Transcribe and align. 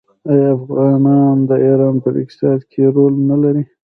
آیا 0.31 0.47
افغانان 0.57 1.37
د 1.49 1.51
ایران 1.65 1.95
په 2.03 2.09
اقتصاد 2.21 2.59
کې 2.71 2.81
رول 2.95 3.13
نلري؟ 3.29 3.63